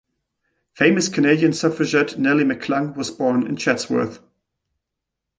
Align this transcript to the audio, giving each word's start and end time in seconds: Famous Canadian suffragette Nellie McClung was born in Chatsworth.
Famous 0.73 1.07
Canadian 1.09 1.53
suffragette 1.53 2.17
Nellie 2.17 2.43
McClung 2.43 2.95
was 2.95 3.11
born 3.11 3.45
in 3.45 3.55
Chatsworth. 3.55 4.19